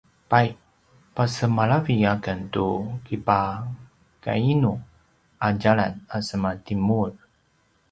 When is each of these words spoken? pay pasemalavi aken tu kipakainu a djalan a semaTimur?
pay 0.29 0.47
pasemalavi 1.15 1.95
aken 2.13 2.39
tu 2.53 2.67
kipakainu 3.05 4.73
a 5.45 5.47
djalan 5.59 5.93
a 6.15 6.17
semaTimur? 6.27 7.09